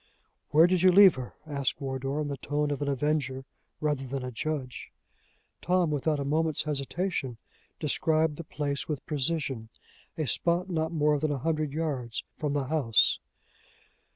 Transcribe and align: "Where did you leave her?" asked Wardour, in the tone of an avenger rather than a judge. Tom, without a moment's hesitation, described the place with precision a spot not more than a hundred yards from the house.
"Where 0.49 0.65
did 0.65 0.81
you 0.81 0.91
leave 0.91 1.13
her?" 1.13 1.35
asked 1.45 1.79
Wardour, 1.79 2.19
in 2.21 2.27
the 2.27 2.37
tone 2.37 2.71
of 2.71 2.81
an 2.81 2.87
avenger 2.87 3.45
rather 3.79 4.03
than 4.03 4.23
a 4.25 4.31
judge. 4.31 4.91
Tom, 5.61 5.91
without 5.91 6.19
a 6.19 6.25
moment's 6.25 6.63
hesitation, 6.63 7.37
described 7.79 8.37
the 8.37 8.43
place 8.43 8.87
with 8.87 9.05
precision 9.05 9.69
a 10.17 10.25
spot 10.25 10.71
not 10.71 10.91
more 10.91 11.19
than 11.19 11.31
a 11.31 11.37
hundred 11.37 11.71
yards 11.71 12.23
from 12.39 12.53
the 12.53 12.63
house. 12.63 13.19